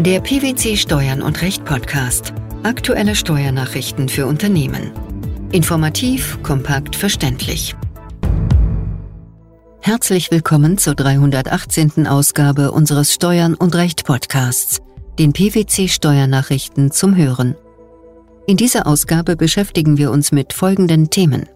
Der 0.00 0.20
PwC 0.20 0.76
Steuern 0.76 1.22
und 1.22 1.40
Recht 1.40 1.64
Podcast. 1.64 2.34
Aktuelle 2.64 3.14
Steuernachrichten 3.14 4.08
für 4.08 4.26
Unternehmen. 4.26 4.90
Informativ, 5.52 6.42
kompakt, 6.42 6.96
verständlich. 6.96 7.76
Herzlich 9.80 10.32
willkommen 10.32 10.78
zur 10.78 10.96
318. 10.96 12.08
Ausgabe 12.08 12.72
unseres 12.72 13.14
Steuern 13.14 13.54
und 13.54 13.76
Recht 13.76 14.04
Podcasts, 14.04 14.80
den 15.20 15.32
PwC 15.32 15.86
Steuernachrichten 15.86 16.90
zum 16.90 17.14
Hören. 17.14 17.54
In 18.48 18.56
dieser 18.56 18.88
Ausgabe 18.88 19.36
beschäftigen 19.36 19.96
wir 19.96 20.10
uns 20.10 20.32
mit 20.32 20.52
folgenden 20.52 21.08
Themen. 21.08 21.48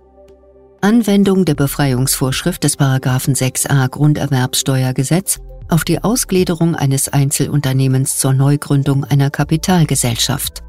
Anwendung 0.80 1.44
der 1.44 1.54
Befreiungsvorschrift 1.54 2.62
des 2.62 2.78
6a 2.78 3.88
Grunderwerbssteuergesetz 3.88 5.40
auf 5.68 5.82
die 5.84 6.04
Ausgliederung 6.04 6.76
eines 6.76 7.08
Einzelunternehmens 7.08 8.18
zur 8.18 8.32
Neugründung 8.32 9.02
einer 9.04 9.30
Kapitalgesellschaft. 9.30 10.62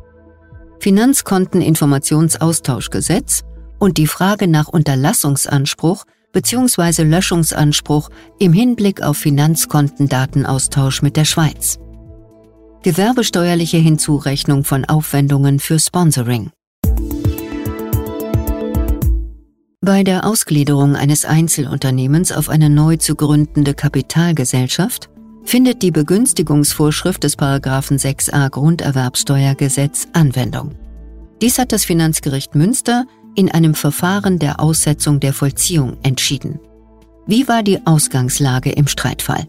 Finanzkonteninformationsaustauschgesetz 0.79 3.43
und 3.77 3.97
die 3.97 4.07
Frage 4.07 4.47
nach 4.47 4.67
Unterlassungsanspruch 4.67 6.05
bzw. 6.31 7.03
Löschungsanspruch 7.03 8.09
im 8.39 8.51
Hinblick 8.51 9.03
auf 9.03 9.17
Finanzkontendatenaustausch 9.17 11.03
mit 11.03 11.17
der 11.17 11.25
Schweiz. 11.25 11.77
Gewerbesteuerliche 12.81 13.77
Hinzurechnung 13.77 14.63
von 14.63 14.85
Aufwendungen 14.85 15.59
für 15.59 15.77
Sponsoring. 15.79 16.49
Bei 19.81 20.03
der 20.03 20.25
Ausgliederung 20.25 20.97
eines 20.97 21.23
Einzelunternehmens 21.23 22.33
auf 22.33 22.49
eine 22.49 22.69
neu 22.69 22.97
zu 22.97 23.15
gründende 23.15 23.73
Kapitalgesellschaft 23.73 25.09
findet 25.45 25.81
die 25.81 25.91
Begünstigungsvorschrift 25.91 27.23
des 27.23 27.37
6a 27.37 28.49
Grunderwerbsteuergesetz 28.49 30.09
Anwendung. 30.11 30.75
Dies 31.41 31.57
hat 31.57 31.71
das 31.71 31.85
Finanzgericht 31.85 32.55
Münster 32.55 33.05
in 33.35 33.49
einem 33.49 33.73
Verfahren 33.73 34.37
der 34.37 34.59
Aussetzung 34.59 35.21
der 35.21 35.31
Vollziehung 35.31 35.95
entschieden. 36.03 36.59
Wie 37.25 37.47
war 37.47 37.63
die 37.63 37.79
Ausgangslage 37.87 38.71
im 38.71 38.87
Streitfall? 38.87 39.47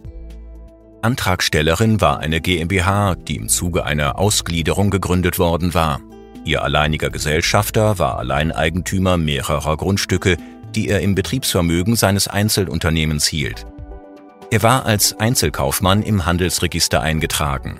Antragstellerin 1.02 2.00
war 2.00 2.20
eine 2.20 2.40
GmbH, 2.40 3.16
die 3.16 3.34
im 3.34 3.48
Zuge 3.48 3.84
einer 3.84 4.16
Ausgliederung 4.16 4.90
gegründet 4.90 5.40
worden 5.40 5.74
war. 5.74 6.00
Ihr 6.44 6.62
alleiniger 6.62 7.10
Gesellschafter 7.10 7.98
war 7.98 8.19
Alleineigentümer 8.19 9.16
mehrerer 9.16 9.77
Grundstücke, 9.77 10.36
die 10.74 10.88
er 10.88 11.00
im 11.00 11.14
Betriebsvermögen 11.14 11.96
seines 11.96 12.28
Einzelunternehmens 12.28 13.27
hielt. 13.27 13.66
Er 14.50 14.62
war 14.62 14.86
als 14.86 15.18
Einzelkaufmann 15.18 16.02
im 16.02 16.27
Handelsregister 16.27 17.00
eingetragen. 17.00 17.78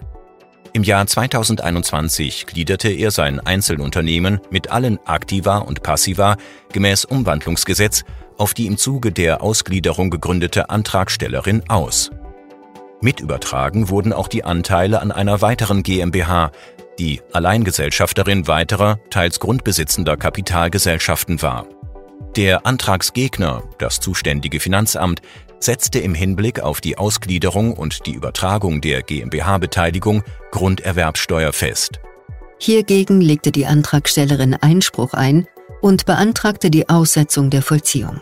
Im 0.73 0.85
Jahr 0.85 1.05
2021 1.05 2.47
gliederte 2.47 2.91
er 2.91 3.11
sein 3.11 3.41
Einzelunternehmen 3.41 4.41
mit 4.51 4.71
allen 4.71 5.05
Aktiva 5.05 5.59
und 5.59 5.83
Passiva 5.83 6.37
gemäß 6.73 7.05
Umwandlungsgesetz 7.05 8.05
auf 8.39 8.55
die 8.55 8.67
im 8.67 8.77
Zuge 8.77 9.11
der 9.11 9.43
Ausgliederung 9.43 10.11
gegründete 10.11 10.71
Antragstellerin 10.71 11.69
aus. 11.69 12.11
Mitübertragen 13.01 13.89
wurden 13.89 14.13
auch 14.13 14.29
die 14.29 14.45
Anteile 14.45 15.01
an 15.01 15.11
einer 15.11 15.41
weiteren 15.43 15.83
GmbH, 15.83 16.53
die 17.01 17.23
Alleingesellschafterin 17.33 18.47
weiterer, 18.47 19.01
teils 19.09 19.41
grundbesitzender 19.41 20.19
Kapitalgesellschaften 20.19 21.41
war. 21.41 21.67
Der 22.37 22.67
Antragsgegner, 22.67 23.63
das 23.79 24.01
zuständige 24.01 24.61
Finanzamt, 24.61 25.23
setzte 25.61 25.99
im 25.99 26.15
Hinblick 26.15 26.61
auf 26.61 26.83
die 26.83 26.99
Ausgliederung 26.99 27.73
und 27.73 28.07
die 28.07 28.13
Übertragung 28.13 28.83
der 28.83 29.03
GmbH-Beteiligung 29.03 30.23
Grunderwerbsteuer 30.51 31.55
fest. 31.55 32.01
Hiergegen 32.59 33.23
legte 33.23 33.51
die 33.51 33.65
Antragstellerin 33.65 34.55
Einspruch 34.55 35.15
ein 35.15 35.47
und 35.81 36.05
beantragte 36.05 36.71
die 36.71 36.91
Aussetzung 36.91 37.49
der 37.49 37.63
Vollziehung. 37.63 38.21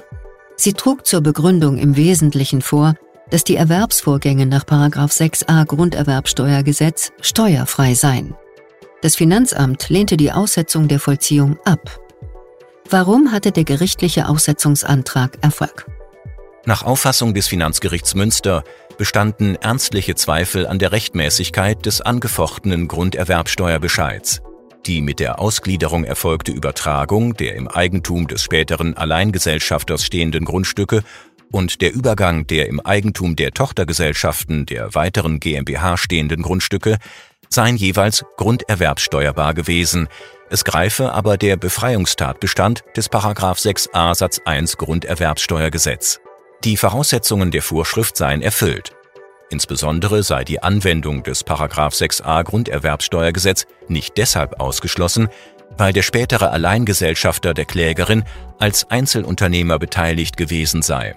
Sie 0.57 0.73
trug 0.73 1.05
zur 1.05 1.21
Begründung 1.21 1.79
im 1.79 1.97
Wesentlichen 1.97 2.63
vor, 2.63 2.95
dass 3.31 3.43
die 3.43 3.57
Erwerbsvorgänge 3.57 4.47
nach 4.47 4.65
6a 4.65 5.67
Grunderwerbsteuergesetz 5.67 7.13
steuerfrei 7.21 7.95
seien. 7.95 8.35
Das 9.01 9.15
Finanzamt 9.15 9.89
lehnte 9.91 10.17
die 10.17 10.33
Aussetzung 10.33 10.89
der 10.89 10.99
Vollziehung 10.99 11.57
ab. 11.65 12.01
Warum 12.91 13.31
hatte 13.31 13.53
der 13.53 13.63
gerichtliche 13.63 14.29
Aussetzungsantrag 14.29 15.39
Erfolg? 15.41 15.87
Nach 16.65 16.83
Auffassung 16.83 17.33
des 17.33 17.47
Finanzgerichts 17.47 18.17
Münster 18.17 18.65
bestanden 18.99 19.55
ernstliche 19.55 20.17
Zweifel 20.17 20.67
an 20.67 20.81
der 20.81 20.91
Rechtmäßigkeit 20.91 21.87
des 21.87 22.01
angefochtenen 22.01 22.89
Grunderwerbsteuerbescheids. 22.89 24.43
Die 24.87 25.01
mit 25.01 25.21
der 25.21 25.39
Ausgliederung 25.39 26.03
erfolgte 26.03 26.51
Übertragung 26.51 27.35
der 27.35 27.55
im 27.55 27.69
Eigentum 27.69 28.27
des 28.27 28.43
späteren 28.43 28.97
Alleingesellschafters 28.97 30.03
stehenden 30.03 30.45
Grundstücke 30.45 31.05
und 31.51 31.81
der 31.83 31.95
Übergang 31.95 32.47
der 32.47 32.67
im 32.67 32.81
Eigentum 32.81 33.37
der 33.37 33.53
Tochtergesellschaften 33.53 34.67
der 34.67 34.95
weiteren 34.95 35.41
GmbH 35.41 35.97
stehenden 35.97 36.43
Grundstücke 36.43 36.99
seien 37.49 37.77
jeweils 37.77 38.25
grunderwerbsteuerbar 38.37 39.55
gewesen. 39.55 40.09
Es 40.51 40.65
greife 40.65 41.13
aber 41.13 41.37
der 41.37 41.57
Befreiungstatbestand 41.57 42.85
des 42.97 43.11
6a 43.11 44.15
Satz 44.15 44.41
1 44.45 44.77
Grunderwerbsteuergesetz. 44.77 46.21
Die 46.65 46.77
Voraussetzungen 46.77 47.51
der 47.51 47.63
Vorschrift 47.63 48.17
seien 48.17 48.43
erfüllt. 48.43 48.93
Insbesondere 49.51 50.23
sei 50.23 50.45
die 50.45 50.63
Anwendung 50.63 51.23
des 51.23 51.47
6a 51.47 52.45
Grunderwerbsteuergesetz 52.45 53.67
nicht 53.89 54.19
deshalb 54.19 54.61
ausgeschlossen, 54.61 55.29
weil 55.77 55.93
der 55.93 56.03
spätere 56.03 56.51
Alleingesellschafter 56.51 57.55
der 57.55 57.65
Klägerin 57.65 58.25
als 58.59 58.91
Einzelunternehmer 58.91 59.79
beteiligt 59.79 60.37
gewesen 60.37 60.83
sei. 60.83 61.17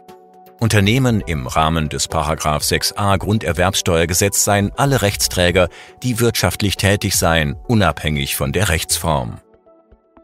Unternehmen 0.62 1.22
im 1.26 1.48
Rahmen 1.48 1.90
des 1.90 2.08
6a 2.08 3.18
Grunderwerbsteuergesetz 3.18 4.44
seien 4.44 4.72
alle 4.78 5.02
Rechtsträger, 5.02 5.70
die 6.04 6.20
wirtschaftlich 6.20 6.78
tätig 6.78 7.16
seien, 7.16 7.56
unabhängig 7.68 8.36
von 8.36 8.52
der 8.52 8.70
Rechtsform. 8.70 9.40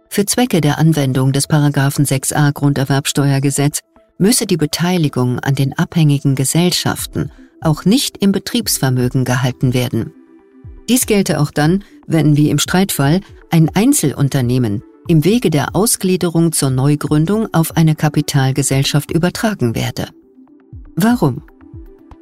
Für 0.09 0.27
Zwecke 0.27 0.61
der 0.61 0.77
Anwendung 0.77 1.33
des 1.33 1.49
6a 1.49 2.53
Grunderwerbsteuergesetz 2.53 3.79
müsse 4.19 4.45
die 4.45 4.57
Beteiligung 4.57 5.39
an 5.39 5.55
den 5.55 5.75
abhängigen 5.75 6.35
Gesellschaften 6.35 7.31
auch 7.61 7.85
nicht 7.85 8.19
im 8.19 8.31
Betriebsvermögen 8.31 9.25
gehalten 9.25 9.73
werden. 9.73 10.13
Dies 10.87 11.07
gelte 11.07 11.39
auch 11.39 11.49
dann, 11.49 11.83
wenn 12.05 12.37
wie 12.37 12.51
im 12.51 12.59
Streitfall 12.59 13.21
ein 13.49 13.71
Einzelunternehmen 13.73 14.83
im 15.07 15.23
Wege 15.23 15.49
der 15.49 15.75
Ausgliederung 15.75 16.51
zur 16.51 16.69
Neugründung 16.69 17.51
auf 17.55 17.75
eine 17.75 17.95
Kapitalgesellschaft 17.95 19.09
übertragen 19.09 19.73
werde. 19.73 20.09
Warum? 20.99 21.43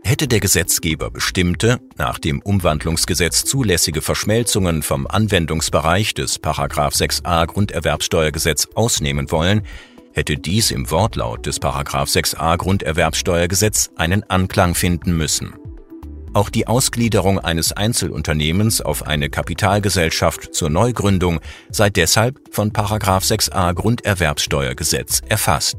Hätte 0.04 0.28
der 0.28 0.42
Gesetzgeber 0.42 1.10
bestimmte, 1.10 1.80
nach 1.98 2.20
dem 2.20 2.42
Umwandlungsgesetz 2.42 3.46
zulässige 3.46 4.02
Verschmelzungen 4.02 4.84
vom 4.84 5.08
Anwendungsbereich 5.08 6.14
des 6.14 6.42
6a 6.42 7.48
Grunderwerbsteuergesetz 7.48 8.68
ausnehmen 8.76 9.32
wollen, 9.32 9.62
hätte 10.12 10.36
dies 10.36 10.72
im 10.72 10.92
Wortlaut 10.92 11.46
des 11.46 11.62
6a 11.62 12.58
Grunderwerbsteuergesetz 12.58 13.92
einen 13.96 14.30
Anklang 14.30 14.76
finden 14.76 15.16
müssen. 15.16 15.54
Auch 16.34 16.50
die 16.50 16.68
Ausgliederung 16.68 17.40
eines 17.40 17.72
Einzelunternehmens 17.72 18.82
auf 18.82 19.08
eine 19.08 19.30
Kapitalgesellschaft 19.30 20.54
zur 20.54 20.70
Neugründung 20.70 21.40
sei 21.70 21.90
deshalb 21.90 22.42
von 22.52 22.74
6a 22.74 23.74
Grunderwerbsteuergesetz 23.74 25.22
erfasst. 25.30 25.78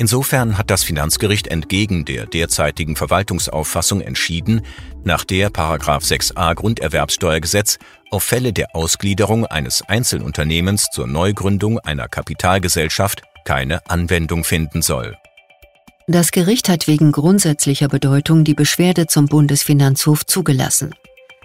Insofern 0.00 0.56
hat 0.56 0.70
das 0.70 0.84
Finanzgericht 0.84 1.48
entgegen 1.48 2.04
der 2.04 2.26
derzeitigen 2.26 2.94
Verwaltungsauffassung 2.94 4.00
entschieden, 4.00 4.62
nach 5.02 5.24
der 5.24 5.50
6a 5.50 6.54
Grunderwerbsteuergesetz 6.54 7.78
auf 8.12 8.22
Fälle 8.22 8.52
der 8.52 8.76
Ausgliederung 8.76 9.44
eines 9.44 9.82
Einzelunternehmens 9.82 10.86
zur 10.92 11.08
Neugründung 11.08 11.80
einer 11.80 12.06
Kapitalgesellschaft 12.06 13.22
keine 13.44 13.90
Anwendung 13.90 14.44
finden 14.44 14.82
soll. 14.82 15.16
Das 16.06 16.30
Gericht 16.30 16.68
hat 16.68 16.86
wegen 16.86 17.10
grundsätzlicher 17.10 17.88
Bedeutung 17.88 18.44
die 18.44 18.54
Beschwerde 18.54 19.08
zum 19.08 19.26
Bundesfinanzhof 19.26 20.24
zugelassen. 20.24 20.94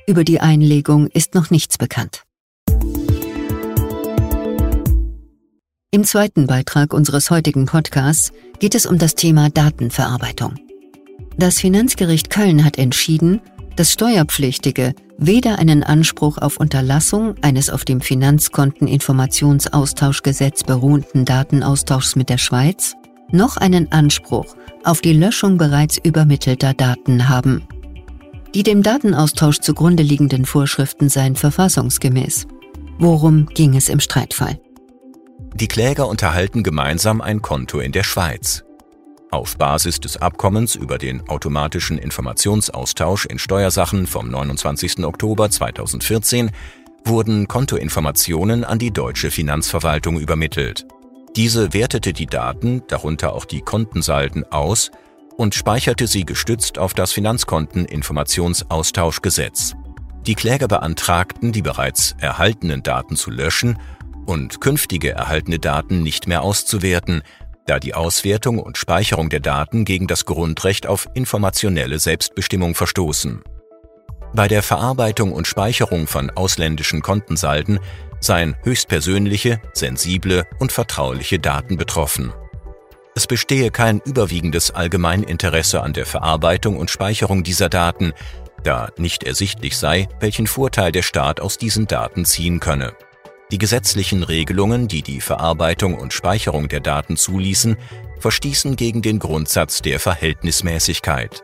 Über 0.06 0.24
die 0.24 0.42
Einlegung 0.42 1.07
ist 1.07 1.33
noch 1.33 1.50
nichts 1.50 1.80
bekannt. 1.80 2.24
Im 5.94 6.04
zweiten 6.04 6.48
Beitrag 6.48 6.92
unseres 6.92 7.30
heutigen 7.30 7.68
Podcasts 7.68 8.34
geht 8.57 8.74
es 8.74 8.88
um 8.88 8.98
das 8.98 9.13
Thema 9.13 9.51
Datenverarbeitung. 9.51 10.56
Das 11.38 11.60
Finanzgericht 11.60 12.31
Köln 12.31 12.66
hat 12.66 12.80
entschieden, 12.80 13.42
dass 13.75 13.92
Steuerpflichtige 13.92 14.95
weder 15.19 15.60
einen 15.60 15.84
Anspruch 15.84 16.40
auf 16.40 16.57
Unterlassung 16.57 17.36
eines 17.44 17.69
auf 17.69 17.86
dem 17.86 18.01
Finanzkonteninformationsaustauschgesetz 18.01 20.63
beruhenden 20.63 21.25
Datenaustauschs 21.25 22.16
mit 22.16 22.30
der 22.30 22.40
Schweiz 22.40 22.95
noch 23.31 23.57
einen 23.57 23.92
Anspruch 23.92 24.56
auf 24.84 25.00
die 25.00 25.13
Löschung 25.13 25.60
bereits 25.60 26.00
übermittelter 26.00 26.74
Daten 26.74 27.30
haben. 27.30 27.68
Die 28.56 28.63
dem 28.63 28.81
Datenaustausch 28.81 29.60
zugrunde 29.60 30.01
liegenden 30.01 30.45
Vorschriften 30.45 31.10
seien 31.10 31.36
verfassungsgemäß. 31.36 32.48
Worum 32.98 33.45
ging 33.45 33.75
es 33.75 33.90
im 33.90 34.00
Streitfall? 34.00 34.60
Die 35.56 35.68
Kläger 35.68 36.08
unterhalten 36.08 36.64
gemeinsam 36.64 37.22
ein 37.22 37.44
Konto 37.44 37.80
in 37.80 37.92
der 37.92 38.02
Schweiz. 38.02 38.64
Auf 39.30 39.56
Basis 39.58 40.00
des 40.00 40.18
Abkommens 40.18 40.74
über 40.76 40.98
den 40.98 41.30
automatischen 41.30 42.00
Informationsaustausch 42.00 43.26
in 43.26 43.38
Steuersachen 43.38 44.08
vom 44.08 44.30
29. 44.30 45.04
Oktober 45.04 45.52
2014 45.52 46.50
wurden 47.06 47.48
Kontoinformationen 47.48 48.64
an 48.64 48.80
die 48.80 48.92
deutsche 48.92 49.30
Finanzverwaltung 49.30 50.20
übermittelt. 50.20 50.88
Diese 51.36 51.74
wertete 51.74 52.14
die 52.14 52.28
Daten, 52.28 52.82
darunter 52.88 53.34
auch 53.34 53.46
die 53.46 53.62
Kontensalden, 53.62 54.52
aus 54.52 54.90
und 55.38 55.54
speicherte 55.54 56.08
sie 56.08 56.26
gestützt 56.26 56.80
auf 56.80 56.96
das 56.96 57.12
Finanzkonteninformationsaustauschgesetz. 57.12 59.76
Die 60.26 60.36
Kläger 60.36 60.68
beantragten, 60.68 61.52
die 61.52 61.62
bereits 61.62 62.16
erhaltenen 62.20 62.82
Daten 62.82 63.16
zu 63.16 63.30
löschen 63.30 63.78
und 64.25 64.62
künftige 64.62 65.12
erhaltene 65.12 65.60
Daten 65.60 66.04
nicht 66.04 66.28
mehr 66.28 66.42
auszuwerten, 66.42 67.24
da 67.66 67.80
die 67.80 67.94
Auswertung 67.94 68.60
und 68.60 68.78
Speicherung 68.78 69.30
der 69.30 69.40
Daten 69.40 69.86
gegen 69.86 70.08
das 70.08 70.25
Grundrecht 70.25 70.88
auf 70.88 71.08
informationelle 71.14 72.00
Selbstbestimmung 72.00 72.75
verstoßen. 72.75 73.42
Bei 74.34 74.48
der 74.48 74.64
Verarbeitung 74.64 75.31
und 75.31 75.48
Speicherung 75.48 76.08
von 76.08 76.31
ausländischen 76.31 77.02
Kontensalden 77.02 77.80
seien 78.20 78.56
höchstpersönliche, 78.64 79.62
sensible 79.74 80.46
und 80.60 80.72
vertrauliche 80.72 81.40
Daten 81.40 81.78
betroffen. 81.78 82.34
Es 83.16 83.28
bestehe 83.28 83.69
kein 83.69 84.00
überwiegendes 84.00 84.72
Allgemeininteresse 84.72 85.84
an 85.84 85.94
der 85.94 86.08
Verarbeitung 86.08 86.78
und 86.78 86.90
Speicherung 86.90 87.44
dieser 87.44 87.69
Daten, 87.69 88.14
da 88.64 88.90
nicht 88.98 89.24
ersichtlich 89.24 89.78
sei, 89.78 90.08
welchen 90.19 90.48
Vorteil 90.48 90.92
der 90.92 91.04
Staat 91.04 91.40
aus 91.40 91.58
diesen 91.58 91.86
Daten 91.86 92.26
ziehen 92.26 92.60
könne. 92.60 92.94
Die 93.54 93.60
gesetzlichen 93.60 94.24
Regelungen, 94.24 94.88
die 94.88 95.04
die 95.04 95.22
Verarbeitung 95.22 95.94
und 95.94 96.12
Speicherung 96.12 96.70
der 96.70 96.80
Daten 96.80 97.18
zuließen, 97.18 97.78
verstießen 98.18 98.76
gegen 98.76 99.04
den 99.04 99.20
Grundsatz 99.20 99.84
der 99.84 100.00
Verhältnismäßigkeit. 100.00 101.44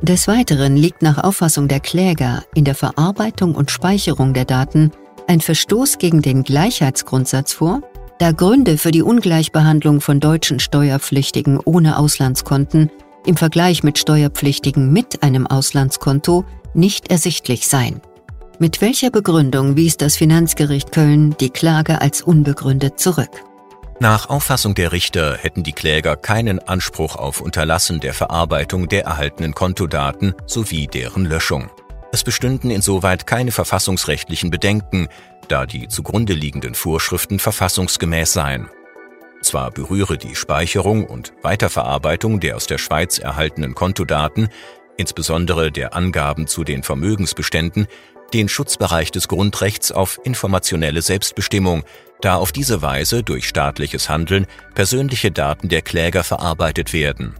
Des 0.00 0.28
Weiteren 0.28 0.76
liegt 0.76 1.02
nach 1.02 1.18
Auffassung 1.18 1.66
der 1.66 1.80
Kläger 1.80 2.44
in 2.54 2.64
der 2.64 2.76
Verarbeitung 2.76 3.56
und 3.56 3.72
Speicherung 3.72 4.32
der 4.32 4.44
Daten 4.44 4.92
ein 5.26 5.40
Verstoß 5.40 5.98
gegen 5.98 6.22
den 6.22 6.44
Gleichheitsgrundsatz 6.44 7.52
vor, 7.52 7.82
da 8.20 8.30
Gründe 8.30 8.78
für 8.78 8.92
die 8.92 9.02
Ungleichbehandlung 9.02 10.00
von 10.00 10.20
deutschen 10.20 10.60
Steuerpflichtigen 10.60 11.58
ohne 11.58 11.98
Auslandskonten 11.98 12.92
im 13.26 13.36
Vergleich 13.36 13.82
mit 13.82 13.98
Steuerpflichtigen 13.98 14.92
mit 14.92 15.24
einem 15.24 15.48
Auslandskonto 15.48 16.44
nicht 16.74 17.10
ersichtlich 17.10 17.66
seien. 17.66 18.00
Mit 18.60 18.80
welcher 18.80 19.10
Begründung 19.10 19.76
wies 19.76 19.96
das 19.96 20.16
Finanzgericht 20.16 20.92
Köln 20.92 21.36
die 21.40 21.50
Klage 21.50 22.00
als 22.00 22.22
unbegründet 22.22 23.00
zurück? 23.00 23.30
Nach 23.98 24.28
Auffassung 24.28 24.74
der 24.74 24.92
Richter 24.92 25.36
hätten 25.36 25.64
die 25.64 25.72
Kläger 25.72 26.16
keinen 26.16 26.60
Anspruch 26.60 27.16
auf 27.16 27.40
Unterlassen 27.40 27.98
der 27.98 28.14
Verarbeitung 28.14 28.88
der 28.88 29.04
erhaltenen 29.04 29.54
Kontodaten 29.54 30.34
sowie 30.46 30.86
deren 30.86 31.24
Löschung. 31.24 31.68
Es 32.12 32.22
bestünden 32.22 32.70
insoweit 32.70 33.26
keine 33.26 33.50
verfassungsrechtlichen 33.50 34.50
Bedenken, 34.50 35.08
da 35.48 35.66
die 35.66 35.88
zugrunde 35.88 36.32
liegenden 36.32 36.74
Vorschriften 36.74 37.40
verfassungsgemäß 37.40 38.32
seien. 38.32 38.68
Zwar 39.42 39.72
berühre 39.72 40.16
die 40.16 40.36
Speicherung 40.36 41.06
und 41.06 41.32
Weiterverarbeitung 41.42 42.38
der 42.38 42.56
aus 42.56 42.66
der 42.66 42.78
Schweiz 42.78 43.18
erhaltenen 43.18 43.74
Kontodaten, 43.74 44.48
insbesondere 44.96 45.72
der 45.72 45.94
Angaben 45.94 46.46
zu 46.46 46.62
den 46.62 46.84
Vermögensbeständen, 46.84 47.88
den 48.34 48.48
Schutzbereich 48.48 49.12
des 49.12 49.28
Grundrechts 49.28 49.92
auf 49.92 50.20
informationelle 50.24 51.00
Selbstbestimmung, 51.00 51.84
da 52.20 52.34
auf 52.36 52.52
diese 52.52 52.82
Weise 52.82 53.22
durch 53.22 53.48
staatliches 53.48 54.08
Handeln 54.08 54.46
persönliche 54.74 55.30
Daten 55.30 55.68
der 55.68 55.82
Kläger 55.82 56.24
verarbeitet 56.24 56.92
werden. 56.92 57.34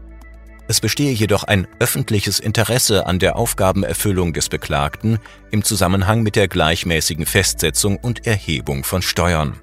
Es 0.66 0.80
bestehe 0.80 1.12
jedoch 1.12 1.44
ein 1.44 1.66
öffentliches 1.78 2.40
Interesse 2.40 3.06
an 3.06 3.18
der 3.18 3.36
Aufgabenerfüllung 3.36 4.32
des 4.32 4.48
Beklagten 4.48 5.18
im 5.50 5.62
Zusammenhang 5.62 6.22
mit 6.22 6.36
der 6.36 6.48
gleichmäßigen 6.48 7.26
Festsetzung 7.26 7.98
und 7.98 8.26
Erhebung 8.26 8.84
von 8.84 9.02
Steuern. 9.02 9.60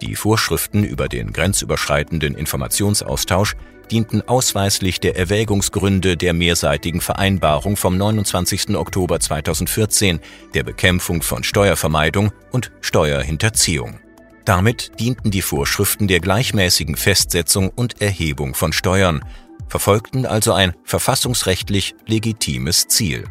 Die 0.00 0.14
Vorschriften 0.14 0.82
über 0.82 1.08
den 1.08 1.34
grenzüberschreitenden 1.34 2.34
Informationsaustausch 2.34 3.54
dienten 3.90 4.22
ausweislich 4.22 5.00
der 5.00 5.16
Erwägungsgründe 5.16 6.16
der 6.16 6.32
mehrseitigen 6.32 7.00
Vereinbarung 7.00 7.76
vom 7.76 7.96
29. 7.96 8.76
Oktober 8.76 9.20
2014 9.20 10.20
der 10.54 10.62
Bekämpfung 10.62 11.22
von 11.22 11.42
Steuervermeidung 11.42 12.32
und 12.52 12.72
Steuerhinterziehung. 12.80 13.98
Damit 14.44 14.98
dienten 14.98 15.30
die 15.30 15.42
Vorschriften 15.42 16.08
der 16.08 16.20
gleichmäßigen 16.20 16.96
Festsetzung 16.96 17.70
und 17.70 18.00
Erhebung 18.00 18.54
von 18.54 18.72
Steuern, 18.72 19.24
verfolgten 19.68 20.26
also 20.26 20.52
ein 20.52 20.74
verfassungsrechtlich 20.84 21.94
legitimes 22.06 22.88
Ziel. 22.88 23.24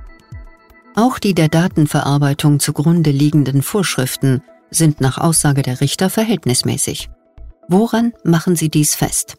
Auch 0.95 1.19
die 1.19 1.33
der 1.33 1.49
Datenverarbeitung 1.49 2.59
zugrunde 2.59 3.11
liegenden 3.11 3.61
Vorschriften 3.61 4.41
sind 4.69 5.01
nach 5.01 5.17
Aussage 5.17 5.61
der 5.61 5.81
Richter 5.81 6.09
verhältnismäßig. 6.09 7.09
Woran 7.67 8.13
machen 8.23 8.55
sie 8.55 8.69
dies 8.69 8.95
fest? 8.95 9.37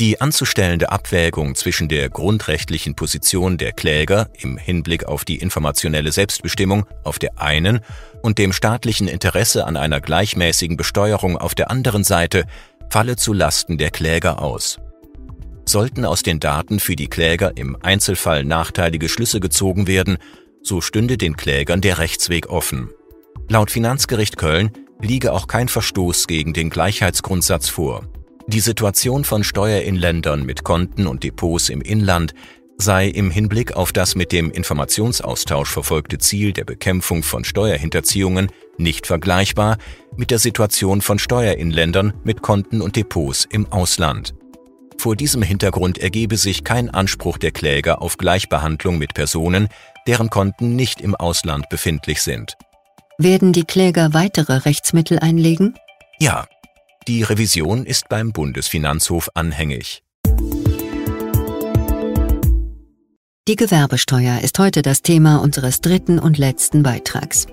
Die 0.00 0.20
anzustellende 0.20 0.90
Abwägung 0.90 1.54
zwischen 1.54 1.88
der 1.88 2.10
grundrechtlichen 2.10 2.96
Position 2.96 3.58
der 3.58 3.70
Kläger 3.70 4.28
im 4.36 4.58
Hinblick 4.58 5.04
auf 5.04 5.24
die 5.24 5.36
informationelle 5.36 6.10
Selbstbestimmung 6.10 6.84
auf 7.04 7.20
der 7.20 7.40
einen 7.40 7.78
und 8.20 8.38
dem 8.38 8.52
staatlichen 8.52 9.06
Interesse 9.06 9.64
an 9.64 9.76
einer 9.76 10.00
gleichmäßigen 10.00 10.76
Besteuerung 10.76 11.38
auf 11.38 11.54
der 11.54 11.70
anderen 11.70 12.02
Seite 12.02 12.44
falle 12.90 13.14
zu 13.14 13.32
Lasten 13.32 13.78
der 13.78 13.92
Kläger 13.92 14.42
aus. 14.42 14.80
Sollten 15.64 16.04
aus 16.04 16.24
den 16.24 16.40
Daten 16.40 16.80
für 16.80 16.96
die 16.96 17.08
Kläger 17.08 17.56
im 17.56 17.76
Einzelfall 17.80 18.44
nachteilige 18.44 19.08
Schlüsse 19.08 19.38
gezogen 19.38 19.86
werden, 19.86 20.18
so 20.60 20.80
stünde 20.80 21.16
den 21.16 21.36
Klägern 21.36 21.80
der 21.80 21.98
Rechtsweg 21.98 22.48
offen. 22.48 22.90
Laut 23.48 23.70
Finanzgericht 23.70 24.38
Köln 24.38 24.72
liege 25.00 25.32
auch 25.32 25.46
kein 25.46 25.68
Verstoß 25.68 26.26
gegen 26.26 26.52
den 26.52 26.68
Gleichheitsgrundsatz 26.68 27.68
vor. 27.68 28.08
Die 28.46 28.60
Situation 28.60 29.24
von 29.24 29.42
Steuerinländern 29.42 30.44
mit 30.44 30.64
Konten 30.64 31.06
und 31.06 31.24
Depots 31.24 31.70
im 31.70 31.80
Inland 31.80 32.34
sei 32.76 33.08
im 33.08 33.30
Hinblick 33.30 33.74
auf 33.74 33.92
das 33.92 34.16
mit 34.16 34.32
dem 34.32 34.50
Informationsaustausch 34.50 35.70
verfolgte 35.70 36.18
Ziel 36.18 36.52
der 36.52 36.64
Bekämpfung 36.64 37.22
von 37.22 37.44
Steuerhinterziehungen 37.44 38.48
nicht 38.76 39.06
vergleichbar 39.06 39.78
mit 40.16 40.30
der 40.30 40.38
Situation 40.38 41.00
von 41.00 41.18
Steuerinländern 41.18 42.12
mit 42.24 42.42
Konten 42.42 42.82
und 42.82 42.96
Depots 42.96 43.46
im 43.50 43.72
Ausland. 43.72 44.34
Vor 44.98 45.16
diesem 45.16 45.42
Hintergrund 45.42 45.98
ergebe 45.98 46.36
sich 46.36 46.64
kein 46.64 46.90
Anspruch 46.90 47.38
der 47.38 47.50
Kläger 47.50 48.02
auf 48.02 48.16
Gleichbehandlung 48.18 48.98
mit 48.98 49.14
Personen, 49.14 49.68
deren 50.06 50.30
Konten 50.30 50.76
nicht 50.76 51.00
im 51.00 51.14
Ausland 51.14 51.68
befindlich 51.68 52.22
sind. 52.22 52.56
Werden 53.18 53.52
die 53.52 53.64
Kläger 53.64 54.12
weitere 54.12 54.58
Rechtsmittel 54.58 55.18
einlegen? 55.18 55.74
Ja, 56.18 56.46
die 57.06 57.22
Revision 57.22 57.84
ist 57.84 58.08
beim 58.08 58.32
Bundesfinanzhof 58.32 59.28
anhängig. 59.34 60.02
Die 63.46 63.56
Gewerbesteuer 63.56 64.40
ist 64.40 64.58
heute 64.58 64.80
das 64.80 65.02
Thema 65.02 65.36
unseres 65.36 65.82
dritten 65.82 66.18
und 66.18 66.38
letzten 66.38 66.82
Beitrags. 66.82 67.46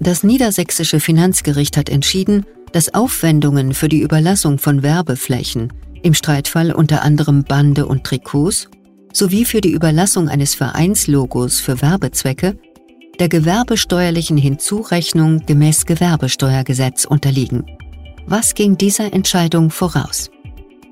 Das 0.00 0.22
niedersächsische 0.22 0.98
Finanzgericht 1.00 1.76
hat 1.76 1.90
entschieden, 1.90 2.46
dass 2.72 2.94
Aufwendungen 2.94 3.74
für 3.74 3.88
die 3.88 4.00
Überlassung 4.00 4.58
von 4.58 4.82
Werbeflächen, 4.82 5.72
im 6.02 6.14
Streitfall 6.14 6.72
unter 6.72 7.02
anderem 7.02 7.44
Bande 7.44 7.86
und 7.86 8.04
Trikots, 8.04 8.68
sowie 9.12 9.44
für 9.44 9.60
die 9.60 9.72
Überlassung 9.72 10.28
eines 10.28 10.54
Vereinslogos 10.54 11.60
für 11.60 11.82
Werbezwecke 11.82 12.58
der 13.18 13.28
gewerbesteuerlichen 13.28 14.36
Hinzurechnung 14.36 15.44
gemäß 15.46 15.86
Gewerbesteuergesetz 15.86 17.06
unterliegen. 17.06 17.64
Was 18.28 18.54
ging 18.54 18.76
dieser 18.76 19.12
Entscheidung 19.12 19.70
voraus? 19.70 20.32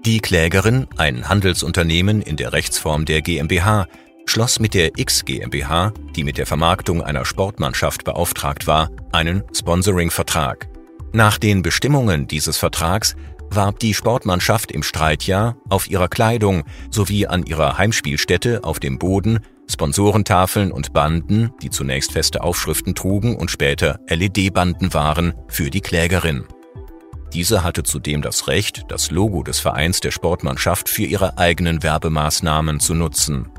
Die 0.07 0.21
Klägerin, 0.21 0.87
ein 0.97 1.29
Handelsunternehmen 1.29 2.23
in 2.23 2.37
der 2.37 2.53
Rechtsform 2.53 3.07
der 3.07 3.23
GmbH, 3.23 3.89
schloss 4.25 4.61
mit 4.61 4.73
der 4.73 4.93
X 4.97 5.25
GmbH, 5.25 5.93
die 6.15 6.23
mit 6.23 6.39
der 6.39 6.47
Vermarktung 6.47 7.03
einer 7.03 7.25
Sportmannschaft 7.25 8.05
beauftragt 8.05 8.69
war, 8.69 8.89
einen 9.11 9.43
Sponsoring-Vertrag. 9.53 10.69
Nach 11.13 11.37
den 11.39 11.63
Bestimmungen 11.63 12.29
dieses 12.29 12.57
Vertrags 12.57 13.17
warb 13.51 13.81
die 13.81 13.95
Sportmannschaft 13.95 14.71
im 14.71 14.85
Streitjahr 14.85 15.57
auf 15.69 15.91
ihrer 15.91 16.09
Kleidung 16.09 16.63
sowie 16.93 17.27
an 17.27 17.45
ihrer 17.45 17.79
Heimspielstätte 17.79 18.63
auf 18.63 18.79
dem 18.79 19.01
Boden 19.01 19.41
Sponsorentafeln 19.69 20.71
und 20.71 20.93
Banden, 20.93 21.51
die 21.63 21.71
zunächst 21.71 22.13
feste 22.13 22.45
Aufschriften 22.45 22.95
trugen 22.95 23.35
und 23.35 23.51
später 23.51 23.99
LED-Banden 24.09 24.95
waren, 24.95 25.35
für 25.49 25.71
die 25.71 25.81
Klägerin. 25.81 26.45
Diese 27.35 27.65
hatte 27.65 27.83
zudem 27.83 28.23
das 28.23 28.47
Recht, 28.47 28.85
das 28.89 29.11
Logo 29.11 29.43
des 29.43 29.59
Vereins 29.59 29.99
der 29.99 30.13
Sportmannschaft 30.13 30.89
für 30.89 31.03
ihre 31.03 31.37
eigenen 31.37 31.83
Werbemaßnahmen 31.83 32.79
zu 32.79 32.95
nutzen. 32.95 33.51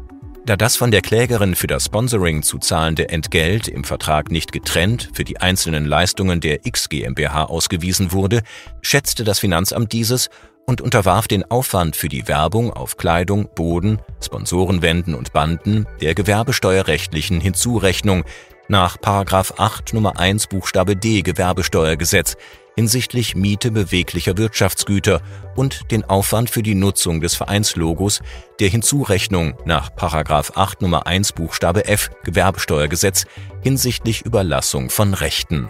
Da 0.45 0.55
das 0.55 0.77
von 0.77 0.91
der 0.91 1.01
Klägerin 1.01 1.55
für 1.55 1.67
das 1.67 1.85
Sponsoring 1.85 2.41
zu 2.41 2.57
zahlende 2.57 3.09
Entgelt 3.09 3.67
im 3.67 3.83
Vertrag 3.83 4.31
nicht 4.31 4.53
getrennt 4.53 5.09
für 5.13 5.25
die 5.25 5.41
einzelnen 5.41 5.85
Leistungen 5.85 6.39
der 6.39 6.65
X 6.65 6.87
GmbH 6.87 7.45
ausgewiesen 7.45 8.13
wurde, 8.13 8.43
schätzte 8.81 9.25
das 9.25 9.39
Finanzamt 9.39 9.91
dieses 9.91 10.29
und 10.65 10.79
unterwarf 10.79 11.27
den 11.27 11.43
Aufwand 11.43 11.97
für 11.97 12.09
die 12.09 12.29
Werbung 12.29 12.71
auf 12.71 12.95
Kleidung, 12.95 13.49
Boden, 13.55 13.99
Sponsorenwänden 14.23 15.15
und 15.15 15.33
Banden 15.33 15.85
der 15.99 16.15
gewerbesteuerrechtlichen 16.15 17.41
Hinzurechnung 17.41 18.23
nach 18.69 18.97
8 19.03 19.93
Nummer 19.93 20.17
1 20.17 20.47
Buchstabe 20.47 20.95
D 20.95 21.23
Gewerbesteuergesetz 21.23 22.37
hinsichtlich 22.75 23.35
Miete 23.35 23.71
beweglicher 23.71 24.37
Wirtschaftsgüter 24.37 25.21
und 25.55 25.91
den 25.91 26.03
Aufwand 26.03 26.49
für 26.49 26.63
die 26.63 26.75
Nutzung 26.75 27.21
des 27.21 27.35
Vereinslogos 27.35 28.21
der 28.59 28.69
Hinzurechnung 28.69 29.55
nach 29.65 29.91
8 29.97 30.81
Nummer 30.81 31.07
1 31.07 31.33
Buchstabe 31.33 31.87
F 31.87 32.11
Gewerbesteuergesetz 32.23 33.25
hinsichtlich 33.63 34.21
Überlassung 34.21 34.89
von 34.89 35.13
Rechten. 35.13 35.69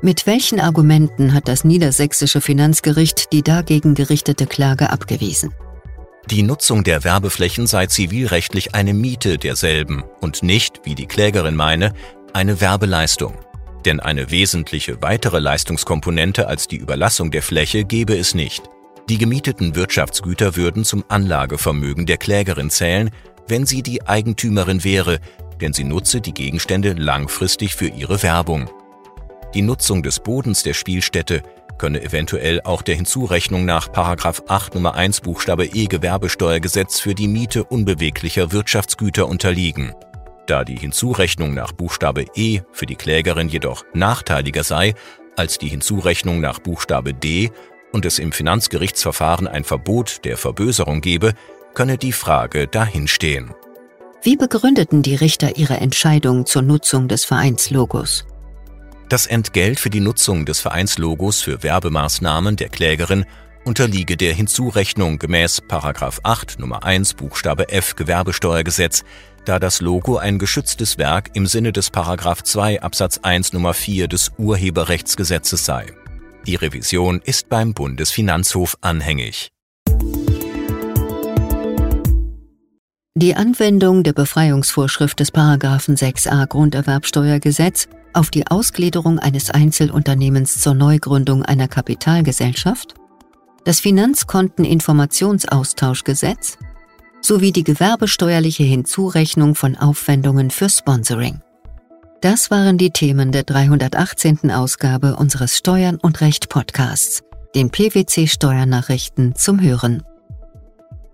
Mit 0.00 0.26
welchen 0.26 0.60
Argumenten 0.60 1.34
hat 1.34 1.48
das 1.48 1.64
niedersächsische 1.64 2.40
Finanzgericht 2.40 3.32
die 3.32 3.42
dagegen 3.42 3.94
gerichtete 3.94 4.46
Klage 4.46 4.90
abgewiesen? 4.90 5.52
Die 6.30 6.42
Nutzung 6.42 6.84
der 6.84 7.04
Werbeflächen 7.04 7.66
sei 7.66 7.86
zivilrechtlich 7.86 8.74
eine 8.74 8.94
Miete 8.94 9.38
derselben 9.38 10.04
und 10.20 10.42
nicht, 10.42 10.82
wie 10.84 10.94
die 10.94 11.06
Klägerin 11.06 11.56
meine, 11.56 11.94
eine 12.32 12.60
Werbeleistung. 12.60 13.34
Denn 13.88 14.00
eine 14.00 14.30
wesentliche 14.30 15.00
weitere 15.00 15.38
Leistungskomponente 15.38 16.46
als 16.46 16.68
die 16.68 16.76
Überlassung 16.76 17.30
der 17.30 17.40
Fläche 17.40 17.84
gebe 17.84 18.18
es 18.18 18.34
nicht. 18.34 18.64
Die 19.08 19.16
gemieteten 19.16 19.76
Wirtschaftsgüter 19.76 20.56
würden 20.56 20.84
zum 20.84 21.06
Anlagevermögen 21.08 22.04
der 22.04 22.18
Klägerin 22.18 22.68
zählen, 22.68 23.08
wenn 23.46 23.64
sie 23.64 23.82
die 23.82 24.06
Eigentümerin 24.06 24.84
wäre, 24.84 25.20
denn 25.62 25.72
sie 25.72 25.84
nutze 25.84 26.20
die 26.20 26.34
Gegenstände 26.34 26.92
langfristig 26.92 27.76
für 27.76 27.86
ihre 27.86 28.22
Werbung. 28.22 28.68
Die 29.54 29.62
Nutzung 29.62 30.02
des 30.02 30.20
Bodens 30.20 30.62
der 30.62 30.74
Spielstätte 30.74 31.42
könne 31.78 32.02
eventuell 32.02 32.60
auch 32.60 32.82
der 32.82 32.96
Hinzurechnung 32.96 33.64
nach 33.64 33.88
8 33.94 34.74
Nummer 34.74 34.96
1 34.96 35.22
Buchstabe 35.22 35.64
E 35.64 35.86
Gewerbesteuergesetz 35.86 37.00
für 37.00 37.14
die 37.14 37.28
Miete 37.28 37.64
unbeweglicher 37.64 38.52
Wirtschaftsgüter 38.52 39.26
unterliegen. 39.26 39.94
Da 40.48 40.64
die 40.64 40.78
Hinzurechnung 40.78 41.52
nach 41.52 41.72
Buchstabe 41.72 42.24
E 42.34 42.62
für 42.72 42.86
die 42.86 42.96
Klägerin 42.96 43.50
jedoch 43.50 43.84
nachteiliger 43.92 44.64
sei 44.64 44.94
als 45.36 45.58
die 45.58 45.68
Hinzurechnung 45.68 46.40
nach 46.40 46.58
Buchstabe 46.58 47.12
D 47.12 47.50
und 47.92 48.06
es 48.06 48.18
im 48.18 48.32
Finanzgerichtsverfahren 48.32 49.46
ein 49.46 49.62
Verbot 49.62 50.24
der 50.24 50.38
Verböserung 50.38 51.02
gebe, 51.02 51.34
könne 51.74 51.98
die 51.98 52.12
Frage 52.12 52.66
dahinstehen. 52.66 53.54
Wie 54.22 54.36
begründeten 54.36 55.02
die 55.02 55.14
Richter 55.16 55.58
ihre 55.58 55.76
Entscheidung 55.76 56.46
zur 56.46 56.62
Nutzung 56.62 57.08
des 57.08 57.26
Vereinslogos? 57.26 58.24
Das 59.10 59.26
Entgelt 59.26 59.78
für 59.78 59.90
die 59.90 60.00
Nutzung 60.00 60.46
des 60.46 60.60
Vereinslogos 60.60 61.42
für 61.42 61.62
Werbemaßnahmen 61.62 62.56
der 62.56 62.70
Klägerin 62.70 63.26
unterliege 63.68 64.16
der 64.16 64.32
Hinzurechnung 64.32 65.18
gemäß 65.18 65.60
8 66.22 66.58
Nummer 66.58 66.84
1 66.84 67.14
Buchstabe 67.14 67.68
F 67.68 67.96
Gewerbesteuergesetz, 67.96 69.04
da 69.44 69.58
das 69.58 69.82
Logo 69.82 70.16
ein 70.16 70.38
geschütztes 70.38 70.96
Werk 70.96 71.30
im 71.34 71.46
Sinne 71.46 71.72
des 71.72 71.90
2 72.42 72.80
Absatz 72.80 73.18
1 73.18 73.52
Nummer 73.52 73.74
4 73.74 74.08
des 74.08 74.32
Urheberrechtsgesetzes 74.38 75.66
sei. 75.66 75.86
Die 76.46 76.54
Revision 76.54 77.20
ist 77.22 77.50
beim 77.50 77.74
Bundesfinanzhof 77.74 78.78
anhängig. 78.80 79.50
Die 83.14 83.34
Anwendung 83.34 84.02
der 84.02 84.14
Befreiungsvorschrift 84.14 85.20
des 85.20 85.30
6a 85.94 86.46
Grunderwerbsteuergesetz 86.46 87.88
auf 88.14 88.30
die 88.30 88.46
Ausgliederung 88.46 89.18
eines 89.18 89.50
Einzelunternehmens 89.50 90.58
zur 90.60 90.72
Neugründung 90.72 91.42
einer 91.42 91.68
Kapitalgesellschaft, 91.68 92.94
das 93.68 93.80
Finanzkonteninformationsaustauschgesetz 93.80 96.56
sowie 97.20 97.52
die 97.52 97.64
gewerbesteuerliche 97.64 98.62
Hinzurechnung 98.62 99.54
von 99.54 99.76
Aufwendungen 99.76 100.50
für 100.50 100.70
Sponsoring. 100.70 101.42
Das 102.22 102.50
waren 102.50 102.78
die 102.78 102.92
Themen 102.92 103.30
der 103.30 103.42
318. 103.42 104.50
Ausgabe 104.52 105.16
unseres 105.16 105.58
Steuern 105.58 105.96
und 105.96 106.22
Recht 106.22 106.48
Podcasts, 106.48 107.22
den 107.54 107.68
PwC 107.68 108.26
Steuernachrichten 108.26 109.34
zum 109.34 109.60
Hören. 109.60 110.02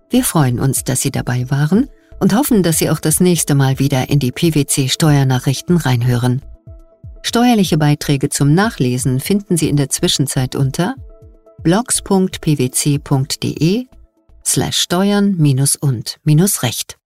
Wir 0.09 0.23
freuen 0.23 0.61
uns, 0.61 0.85
dass 0.85 1.01
Sie 1.01 1.11
dabei 1.11 1.51
waren 1.51 1.89
und 2.21 2.33
hoffen, 2.33 2.63
dass 2.63 2.77
Sie 2.77 2.89
auch 2.89 3.01
das 3.01 3.19
nächste 3.19 3.53
Mal 3.53 3.79
wieder 3.79 4.09
in 4.09 4.19
die 4.19 4.31
PwC 4.31 4.87
Steuernachrichten 4.87 5.75
reinhören. 5.75 6.41
Steuerliche 7.21 7.77
Beiträge 7.77 8.29
zum 8.29 8.53
Nachlesen 8.53 9.19
finden 9.19 9.57
Sie 9.57 9.67
in 9.67 9.75
der 9.75 9.89
Zwischenzeit 9.89 10.55
unter 10.55 10.95
blogs.pwc.de 11.65 12.27
slash 14.43 14.77
steuern 14.77 15.35
und 15.75 16.19
recht. 16.61 16.99